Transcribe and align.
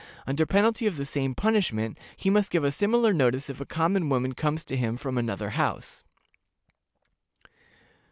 Under 0.25 0.47
penalty 0.47 0.87
of 0.87 0.97
the 0.97 1.05
same 1.05 1.35
punishment, 1.35 1.95
he 2.17 2.31
must 2.31 2.49
give 2.49 2.63
a 2.63 2.71
similar 2.71 3.13
notice 3.13 3.51
if 3.51 3.61
a 3.61 3.67
common 3.67 4.09
woman 4.09 4.33
comes 4.33 4.65
to 4.65 4.75
him 4.75 4.97
from 4.97 5.15
another 5.15 5.51
house. 5.51 6.03